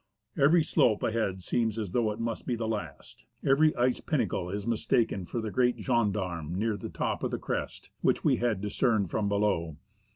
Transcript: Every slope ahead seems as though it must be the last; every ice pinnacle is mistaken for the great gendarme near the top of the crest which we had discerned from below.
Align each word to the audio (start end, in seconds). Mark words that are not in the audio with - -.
Every 0.35 0.63
slope 0.63 1.03
ahead 1.03 1.43
seems 1.43 1.77
as 1.77 1.91
though 1.91 2.09
it 2.11 2.19
must 2.19 2.47
be 2.47 2.55
the 2.55 2.67
last; 2.67 3.25
every 3.45 3.75
ice 3.75 3.99
pinnacle 3.99 4.49
is 4.49 4.65
mistaken 4.65 5.25
for 5.25 5.39
the 5.41 5.51
great 5.51 5.75
gendarme 5.77 6.55
near 6.55 6.75
the 6.75 6.89
top 6.89 7.21
of 7.21 7.29
the 7.29 7.37
crest 7.37 7.91
which 8.01 8.23
we 8.23 8.37
had 8.37 8.61
discerned 8.61 9.11
from 9.11 9.29
below. 9.29 9.77